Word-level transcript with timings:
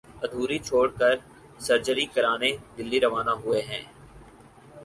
ادھوری 0.23 0.57
چھوڑ 0.67 0.85
کر 0.99 1.15
سرجری 1.59 2.05
کرانے 2.13 2.51
دہلی 2.75 2.99
روانہ 2.99 3.33
ہوئے 3.43 3.61
ہیں 3.61 3.83